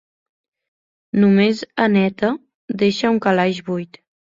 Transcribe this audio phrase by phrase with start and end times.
[1.25, 2.35] Només «eneta»
[2.85, 4.07] deixa un calaix buit.